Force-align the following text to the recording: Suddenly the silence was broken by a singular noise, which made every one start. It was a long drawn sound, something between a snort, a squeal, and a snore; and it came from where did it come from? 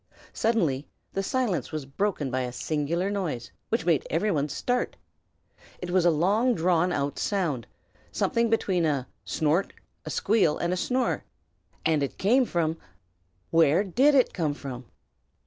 Suddenly 0.33 0.87
the 1.13 1.21
silence 1.21 1.71
was 1.71 1.85
broken 1.85 2.31
by 2.31 2.41
a 2.41 2.51
singular 2.51 3.11
noise, 3.11 3.51
which 3.69 3.85
made 3.85 4.07
every 4.09 4.31
one 4.31 4.49
start. 4.49 4.95
It 5.79 5.91
was 5.91 6.05
a 6.05 6.09
long 6.09 6.55
drawn 6.55 7.15
sound, 7.17 7.67
something 8.11 8.49
between 8.49 8.83
a 8.83 9.07
snort, 9.25 9.73
a 10.03 10.09
squeal, 10.09 10.57
and 10.57 10.73
a 10.73 10.75
snore; 10.75 11.23
and 11.85 12.01
it 12.01 12.17
came 12.17 12.45
from 12.45 12.77
where 13.51 13.83
did 13.83 14.15
it 14.15 14.33
come 14.33 14.55
from? 14.55 14.85